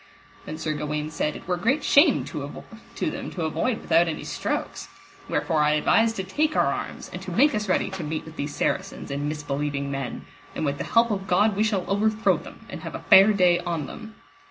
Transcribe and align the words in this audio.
Then 0.47 0.57
Sir 0.57 0.73
Gawaine 0.73 1.11
said, 1.11 1.35
it 1.35 1.47
were 1.47 1.57
great 1.57 1.83
shame 1.83 2.25
to 2.25 2.39
them 2.41 3.29
to 3.35 3.43
avoid 3.45 3.81
without 3.81 4.07
any 4.07 4.23
strokes; 4.23 4.87
Wherefore 5.29 5.59
I 5.59 5.73
advise 5.73 6.11
to 6.13 6.23
take 6.23 6.55
our 6.55 6.65
arms 6.65 7.11
and 7.13 7.21
to 7.21 7.29
make 7.29 7.53
us 7.53 7.69
ready 7.69 7.91
to 7.91 8.03
meet 8.03 8.25
with 8.25 8.35
these 8.35 8.55
Saracens 8.55 9.11
and 9.11 9.29
misbelieving 9.29 9.91
men, 9.91 10.25
and 10.55 10.65
with 10.65 10.79
the 10.79 10.85
help 10.85 11.11
of 11.11 11.27
God 11.27 11.55
we 11.55 11.61
shall 11.63 11.85
overthrow 11.87 12.37
them 12.37 12.65
and 12.67 12.81
have 12.81 12.95
a 12.95 13.05
fair 13.11 13.31
day 13.31 13.59
on 13.59 13.85
them. 13.85 14.15